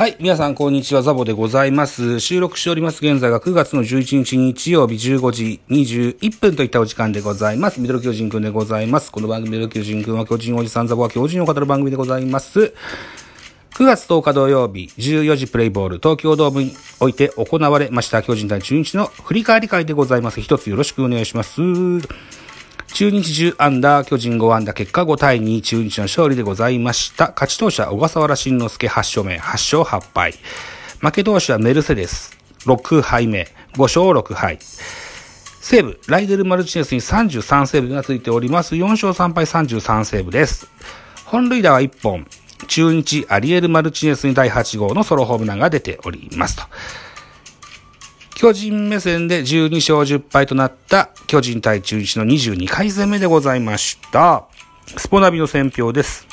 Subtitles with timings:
[0.00, 0.16] はい。
[0.18, 1.02] 皆さん、こんにちは。
[1.02, 2.20] ザボでございます。
[2.20, 3.06] 収録しております。
[3.06, 7.82] 現在が9月の11日日曜日15時21分といったお時間でございます。
[7.82, 9.12] ミドル巨人くんでございます。
[9.12, 12.72] この番組ミドル巨人くんは巨人おじさんザボは巨人を語る番組でございます。
[13.74, 20.40] 9月10日土曜日、14時プレイボール、東京ドームにおいて行われました巨人対中日の振り返り会でございます。
[20.40, 21.60] 一つよろしくお願いします。
[22.92, 27.28] 中日10アンダー、巨人5アンダー、結果5対2、中日の勝利でございました。
[27.28, 30.34] 勝ち投手は小笠原慎之介8勝目、8勝8敗。
[30.98, 34.58] 負け投手はメルセデス、6敗目、5勝6敗。
[35.62, 38.74] 西武、ライデル・マルチネスに33セーブがついております。
[38.74, 40.66] 4勝3敗33セーブです。
[41.24, 42.26] 本塁打は1本、
[42.66, 46.64] 中日、アリエル・マルチネスに第8号のソロホームランが出ておりますと。
[48.40, 54.46] 巨人目線で12勝10敗となった巨人対中日の22回戦目でございました。
[54.96, 56.26] スポナビの選評です。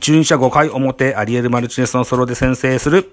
[0.00, 3.10] 中日は5回表、アリエル・マルチネスのソロで先制する。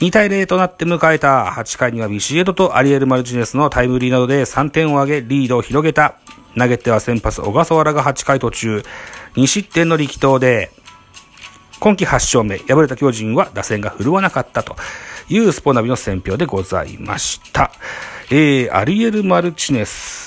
[0.00, 6.14] 2対0となって迎えた8回にはビシエドとアリエル・マルチネスのタイムリーなどで3点を挙げリードを広げた。
[6.56, 8.82] 投げては先発小笠原が8回途中、
[9.34, 10.70] 2失点の力投で、
[11.80, 14.76] 今季8勝目、敗れた巨人は打線が振るわなかったと
[15.28, 17.70] いうスポナビの選評でございました。
[18.30, 20.26] えー、アリエル・マルチネス。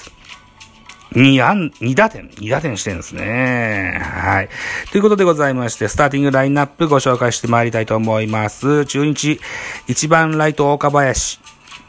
[1.13, 3.99] 2安、2打点、2打点してるんですね。
[3.99, 4.49] はい。
[4.91, 8.85] ということでございまして、スターティングラインナップご紹介してまいりたいと思います。
[8.85, 9.39] 中日、
[9.87, 11.39] 1番ライト岡林、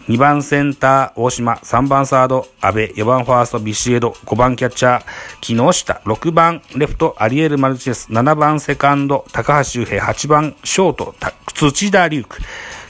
[0.09, 5.05] 2番センター大島、3番サード阿部、4番ファーストビシエド、5番キャッチャー
[5.41, 11.15] 木下、6番レフトアリエル・マルチネス、7番セカンド高橋周平、8番ショート
[11.55, 12.43] 土田龍空、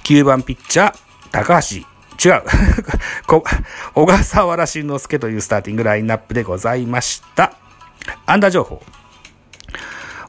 [0.04, 0.96] 9番ピッチャー
[1.30, 1.90] 高橋
[2.22, 2.42] 違う。
[3.94, 7.52] 小笠原慎之介というスターティングラインナップでございました。
[8.26, 8.82] 安打情報。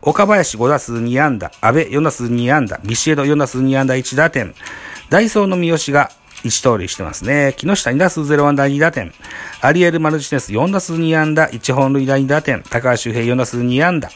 [0.02, 4.56] 岡林5打数2安打、安倍4打数2安打、ビシエド4打数2安打1打点、
[5.10, 6.10] ダイソーの三好が
[6.44, 7.54] 1盗塁してますね。
[7.58, 9.14] 木下2打数0安打2打点、
[9.62, 11.50] アリエル・マルチネス4打数2安打。
[11.50, 14.10] 1本塁打2打点、高橋周平4打数2安打、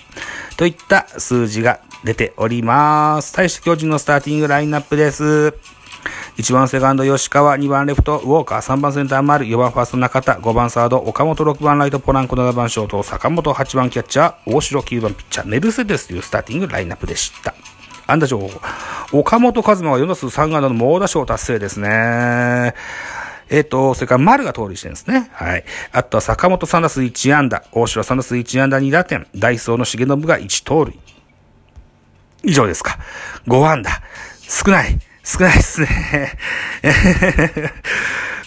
[0.57, 3.33] といった数字が出ております。
[3.33, 5.53] 対して巨人のスターティングラインナップです。
[6.37, 17.55] 1番セカンド吉川、2番レフトウォーカー、3番センター丸、4番ファースト中田、5番サード岡本、6番ライトポランコ、7番ショート坂本、8番キャッチャー大城、9番ピッチャーメルセデスというスターティングラインナップでした。
[18.07, 18.49] 安打情報。
[19.11, 22.73] 岡本和真は4打数3安打の猛打賞達成ですね。
[23.49, 25.29] えっ、と、それから丸が通りしてるんですね。
[25.33, 25.63] はい。
[25.91, 30.99] あとは坂本3打数1安打、大城3打数1安打2打点、ダイソーの重信が1盗塁。
[32.43, 32.97] 以上ですか。
[33.47, 34.01] 5安打。
[34.47, 34.99] 少ない。
[35.23, 36.37] 少ないですね。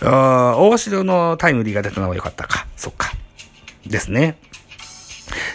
[0.00, 2.66] あー大城のタイムリーが出たのは良かったか。
[2.76, 3.12] そっか。
[3.86, 4.36] ですね。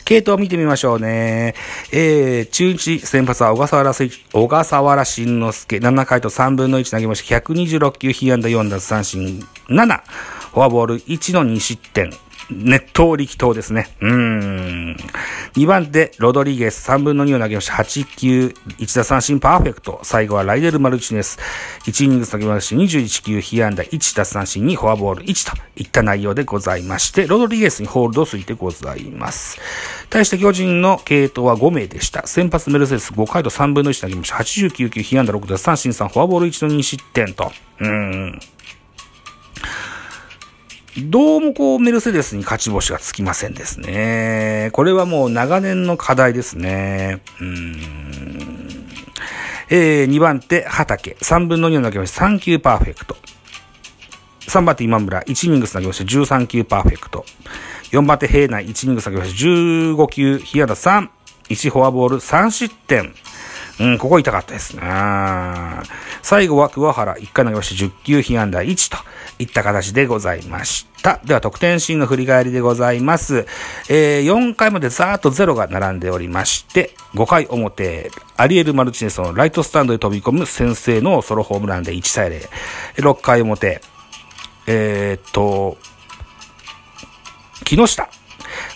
[0.05, 1.55] 系統を見てみましょうね。
[1.91, 9.39] えー、中日先発は小笠原、小笠原慎之介、7回と3分の1投げまして、126球、被安打4奪三振
[9.69, 10.01] 7、
[10.53, 12.11] フォアボール1の2失点。
[12.49, 13.89] 熱湯力投ですね。
[14.01, 14.97] うん。
[15.55, 17.73] 2番手、ロドリゲス、3分の2を投げました。
[17.73, 19.99] 8球、1打三振パーフェクト。
[20.03, 21.39] 最後はライデル・マルチネス。
[21.85, 29.59] 1イニング投げまし、21球、被安打1打三振にフォアボール1といった内容でございまして、ロドリゲスにホールドついてございます。
[30.09, 32.27] 対して巨人の系統は5名でした。
[32.27, 34.35] 先発メルセデス5回と3分の1投げました。
[34.37, 37.51] 89球、被安打6打三振3、フォアボール1の2失点と。
[37.79, 38.39] うーん。
[40.97, 44.69] どうもこうメルセデスに勝ち星がつきませんですね。
[44.73, 47.23] これはもう長年の課題ですね。
[47.41, 47.77] うん。
[49.71, 51.17] えー、2番手、畑。
[51.19, 53.17] 3分の2を投げまして3球パーフェクト。
[54.41, 55.23] 3番手、今村。
[55.23, 57.25] 1イニングス投げまして13球パーフェクト。
[57.89, 58.67] 4番手、平内。
[58.67, 61.09] 1イニングス投げまして15球、被安打3。
[61.49, 63.15] 1フォアボール3失点。
[63.79, 64.81] うん、ここ痛かったですね。
[66.21, 68.97] 最後は桑原、1回投げまして10球被安打1と
[69.39, 71.19] いった形でございました。
[71.25, 73.47] では、得点シーンの振り返りでございます。
[73.89, 82.49] えー、4回までざーっと0が並んでおりまして、5回表、アリエル・マルチネスのライトスタンドへ飛び込む先制のソロホームランで1対0。
[82.97, 83.81] 6回表、
[84.67, 85.77] えー、っと、
[87.65, 88.07] 木下。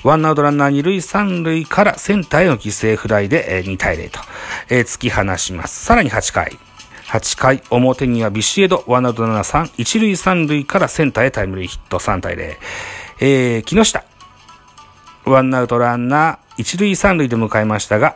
[0.08, 4.22] ワンアウトランナー二塁三塁からセンターへの犠牲フライで2対0と、
[4.70, 5.84] えー、突き放します。
[5.84, 6.58] さらに8回。
[7.08, 12.56] 8回表にはビシエド、ワンアウトランナー3、一塁三塁からセンターへタイムリーヒット3対0。
[13.20, 14.06] えー、木下。
[15.26, 18.16] ワンアウトランナー一塁三塁で迎えましたが、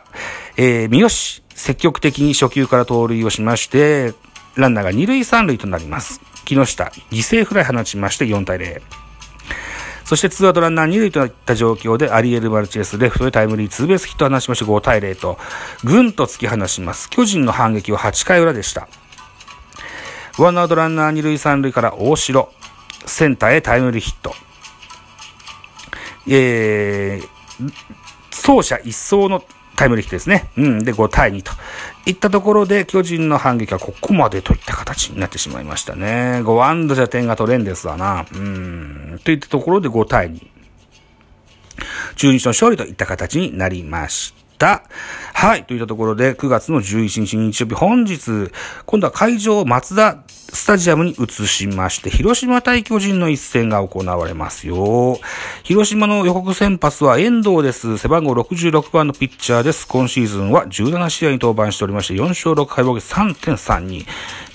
[0.56, 4.14] えー、三好、積極的に初球から盗塁をしまして、
[4.54, 6.22] ランナーが二塁三塁となります。
[6.46, 8.80] 木下、犠牲フライ放ちまして4対0。
[10.04, 15.38] そしてツーアウトランナー2塁といった状況でアリエル・マルチェスレフトでタイムリーツーベースヒットを放しまして5対0と、
[15.84, 17.08] ぐんと突き放します。
[17.10, 18.88] 巨人の反撃は8回裏でした。
[20.38, 22.50] ワンアウトランナー2塁3塁から大城、
[23.06, 24.34] センターへタイムリーヒット。
[26.28, 27.72] えー、
[28.30, 29.42] 走者一掃の
[29.76, 30.50] タイムリーヒットですね。
[30.56, 30.84] うん。
[30.84, 31.52] で、5対2と。
[32.06, 36.40] いったところで、巨人の反撃はここまでといった形になってしまいましたね。
[36.42, 38.24] 5ワンドじゃ点が取れんですわな。
[38.32, 39.01] うん。
[39.24, 40.46] といったところで5対2。
[42.16, 44.84] 中日の勝利といった形になりました。
[45.34, 45.64] はい。
[45.64, 48.50] といったところで、9月の11日日曜日、本日、
[48.86, 55.18] 今度は会場、松田スタジアムに移しまして、広島対巨人の一戦が行われますよ。
[55.64, 57.98] 広島の予告先発は遠藤です。
[57.98, 59.88] 背番号66番のピッチャーです。
[59.88, 64.06] 今シーズンは17試合に登板しておりまして、4勝6敗防御3.32。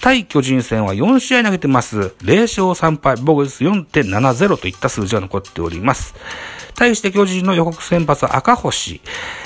[0.02, 2.16] 対巨人戦は4試合投げてます。
[2.22, 6.16] 0勝3敗防御率4.70といった数字が残っております。
[6.76, 9.02] 対して巨人の予告先発は赤星、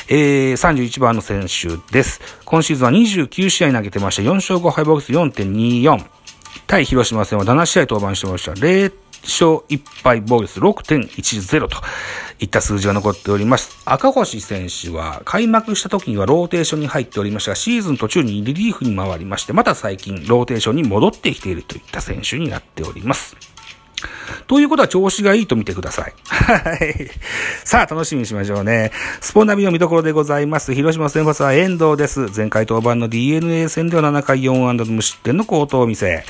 [0.10, 2.20] えー、31番の選手です。
[2.44, 6.06] 今シーズンは29試合投げてまして、4勝5敗防御率4.24。
[6.68, 8.52] 対広島戦は7試合登板してました。
[8.52, 8.94] 0
[9.24, 11.78] 勝1敗防御率6.10と
[12.42, 13.80] いった数字が残っております。
[13.86, 23.38] 赤星選手は開幕した時にはローテーションに入っておりましたが、シーズン途中にリリーフに回りまして、また最近ローテーションに戻ってきているといった選手になっております。
[24.48, 26.14] ということは調子がいいと見てください。
[26.26, 27.12] はい。
[27.64, 28.92] さあ、楽しみにしましょうね。
[29.20, 30.74] スポナビの見どころでございます。
[30.74, 32.32] 広島先発は遠藤です。
[32.36, 36.26] 前回登板の DNA 戦では7回4安打の無失点の好投を見せ、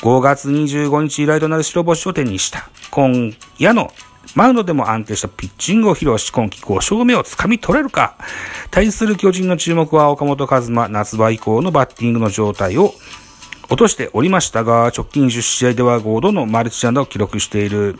[0.00, 2.68] 5月25日以来となる白星を手にした。
[2.90, 3.90] 今夜の
[4.34, 8.16] マウンドでも安定したピッチングを披露し、今季5勝目をつかみ取れるか。
[8.70, 12.94] 対する巨人の注目は岡本和真、夏場以降のバッティングの状態を
[13.68, 17.96] 落としておりましたが、直近10試合では5度のマルチアンダーを記録している。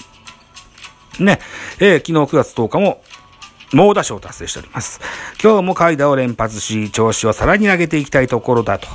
[1.18, 1.40] ね、
[1.78, 3.02] えー、昨日9月10日も
[3.72, 5.00] 猛打賞を達成しております。
[5.42, 8.86] 今日も階段を連発し、調子をさらに上げていきたいところだと。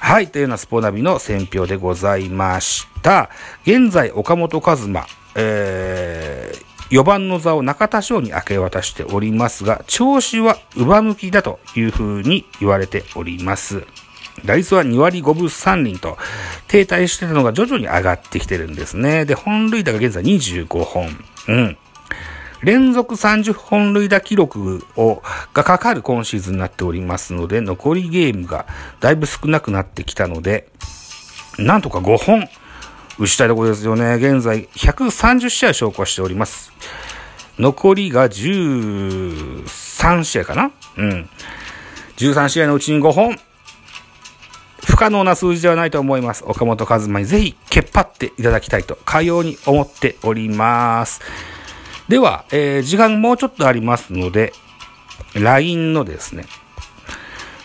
[0.00, 3.30] はい、というようなスポナビの選評でございました。
[3.62, 5.06] 現在、岡本和真、
[5.36, 13.84] えー、4番の座を中田翔に明け渡しておりますが、調子は上向きだというふうに言われております。
[14.44, 16.16] 打率は2割5分3厘と
[16.66, 19.24] 停滞してたのが徐々に上がってきてるんですね。
[19.24, 21.08] で、本塁打が現在25本。
[21.48, 21.76] うん。
[22.62, 25.22] 連続30本塁打記録を、
[25.54, 28.66] がかかる今シーズンになっておりますので、残りゲームが
[29.00, 30.68] だいぶ少なくなってきたので、
[31.58, 32.48] なんとか5本
[33.18, 34.14] 打ちたいところですよね。
[34.14, 36.72] 現在130試合消化しております。
[37.60, 40.72] 残りが13試合かな？
[40.96, 41.28] うん。
[42.16, 43.38] 13試合のうちに5本。
[44.86, 46.42] 不可能な数字ではないと思います。
[46.46, 51.20] 岡本和真にぜひ、けっぱっていただきたいと、かように思っております。
[52.08, 54.54] では、えー、時間もうちょっとありますので、
[55.34, 56.46] LINE のですね、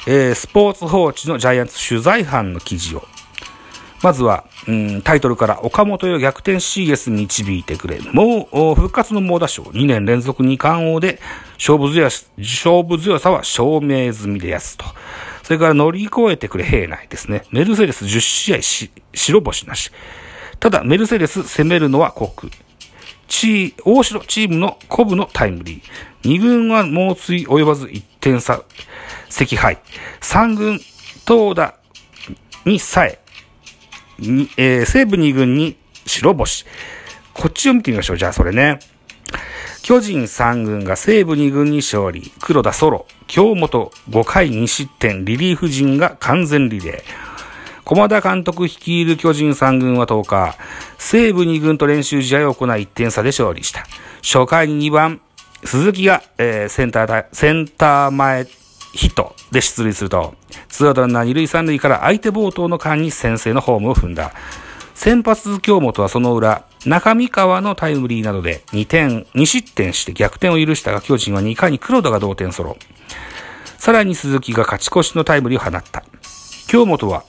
[0.07, 3.07] えー、スポーツ報知のジャイアンツ取材班の記事を、
[4.05, 7.99] まずは、うん、タイトルから岡本よ逆転 CS 導いてくれ。
[8.13, 9.63] もう、復活の猛打賞。
[9.63, 11.19] 2年連続2冠王で、
[11.53, 14.85] 勝負強さ、勝負強さは証明済みでやすと。
[15.41, 17.45] それから乗り越えてくれ平内ですね。
[17.49, 19.89] メルセデス10試合し、白星なし。
[20.59, 22.51] ただ、メルセデス攻めるのは国。
[23.27, 25.81] チー、大城チームのコブのタイムリー。
[26.29, 28.61] 二軍は猛追及ばず1点差、
[29.31, 29.79] 赤敗。
[30.21, 30.79] 三軍、
[31.25, 31.73] 東田
[32.65, 33.24] にさえ、
[34.19, 36.65] えー、西武二軍に白星。
[37.33, 38.17] こっちを見てみましょう。
[38.17, 38.79] じゃあそれね。
[39.83, 42.31] 巨人三軍が西武二軍に勝利。
[42.41, 43.05] 黒田ソロ。
[43.27, 45.25] 京本5回2失点。
[45.25, 47.35] リリーフ陣が完全リレー。
[47.85, 50.57] 駒田監督率いる巨人3軍は10日、
[50.97, 53.85] 西武2軍と練習試合を行い1点差で勝利した。
[54.23, 55.21] 初回に2番、
[55.63, 58.47] 鈴木が、えー、センター、センター前
[58.95, 60.35] ヒットで出塁すると、
[60.69, 64.31] ツーアウトランナー2塁3塁から相手冒頭の間に先制のホームを踏んだ。
[64.93, 72.77] 先発京本はその裏、中見川のタイムリーなどで2点、2失点して逆転を許したが巨人は2回に黒田が同点ソロ。
[73.77, 76.03] さらに鈴木が勝ち越しのタイムリーを放った。
[76.67, 77.23] 京本は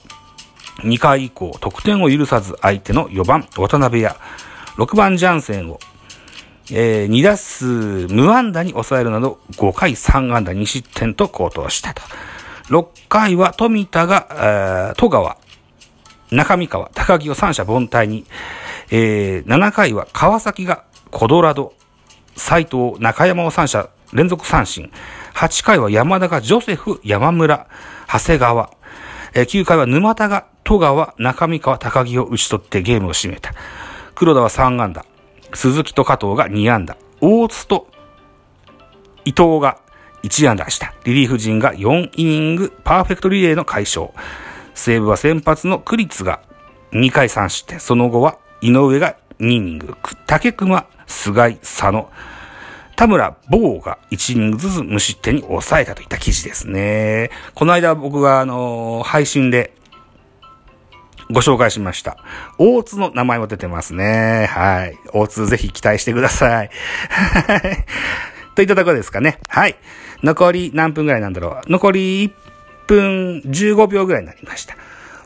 [0.77, 4.15] 2回以降、得点を許さず相手の4番、渡辺や
[4.77, 5.79] 6番ジャンセンを、
[6.71, 12.01] えー、2打数無安打に抑えるなど5回3安打2失点と高騰したと。
[12.69, 15.37] 6回は富田が、えー、戸川、
[16.31, 18.25] 中見川、高木を三者凡退に、
[18.91, 21.73] えー、7回は川崎がコドラド、
[22.35, 24.91] 斎藤、中山を三者連続三振。
[25.33, 27.67] 8回は山田がジョセフ、山村、
[28.11, 28.69] 長谷川。
[29.33, 33.53] えー、9回は沼田が戸川、中見川、高木を打ち取ってゲームを締めた。
[34.15, 35.05] 黒田は3安打。
[35.53, 36.97] 鈴木と加藤が2安打。
[37.21, 37.87] 大津と
[39.25, 39.79] 伊藤が
[40.23, 40.93] 1安打した。
[41.03, 44.11] リリーフ陣が4イニングパーフェクトリレーの解消。
[44.73, 46.41] 西武は先発のクリツが
[46.91, 47.79] 2回3失点。
[47.79, 49.95] その後は井上が2イニング。
[50.25, 52.09] 竹熊、菅井、佐野。
[52.95, 57.29] 田村、坊が1イニングずつ無失点に抑えたといった記事ですね。
[57.53, 59.73] この間僕があの、配信で
[61.29, 62.17] ご紹介しました。
[62.57, 64.47] 大津の名前も出てますね。
[64.49, 64.97] はい。
[65.13, 66.69] 大津ぜひ期待してください。
[67.09, 67.85] はい。
[68.55, 69.39] といったところですかね。
[69.47, 69.77] はい。
[70.23, 71.71] 残り何分ぐらいなんだろう。
[71.71, 72.31] 残り1
[72.87, 74.75] 分15秒ぐらいになりました。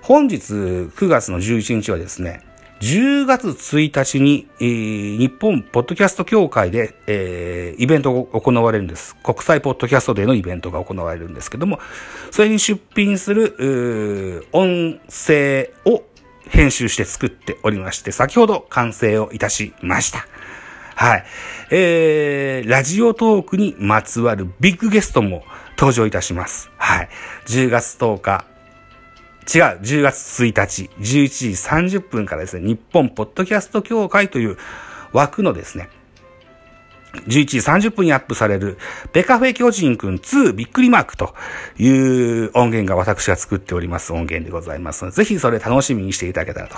[0.01, 2.41] 本日9月の11日はですね、
[2.81, 9.15] 10月1日に、えー、日本ポッドキャスト協会で、えー、イベントが行われるんです。
[9.17, 11.79] 国際ポッドキャストデーのイベントが行われるんですけども、
[12.31, 16.03] それに出品する、音声を
[16.49, 20.25] 編集して作っておりまして、先ほど完成をいたしました。
[20.95, 21.25] はい。
[21.69, 25.43] えー、ラジオトークにまつわるビッグゲストも
[25.77, 26.71] 登場いたします。
[26.77, 27.09] はい。
[27.45, 28.45] 10月10日、
[29.41, 34.57] 違う、10月1日、11時30分からですね、日本ポッドキャスト協会という
[35.13, 35.89] 枠のですね、
[37.27, 37.57] 11時
[37.89, 38.77] 30分にアップされる、
[39.11, 41.35] ベカフェ巨人くん2びっくりマークと
[41.77, 46.77] いう音源が私が作っております音源でございますので、ぜひそれ楽しみにしていただけたらと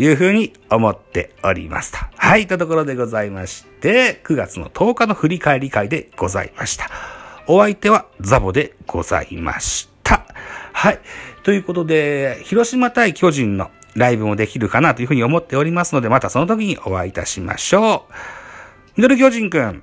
[0.00, 1.98] いうふうに思っておりますと。
[2.16, 6.88] はい、というところでございまして、9月の10日の振り返り会でございました。
[7.48, 9.91] お相手はザボでございました。
[10.72, 11.00] はい。
[11.42, 18.12] ということで、広島対巨人のライブもできるかなというふうに思っておりますので、またその時にお会いいたしましょう。
[18.96, 19.82] ミドル巨人くん、